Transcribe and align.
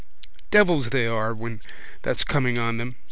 Devils 0.49 0.89
they 0.89 1.05
are 1.05 1.31
when 1.31 1.61
that's 2.01 2.23
coming 2.23 2.57
on 2.57 2.77
them. 2.77 2.95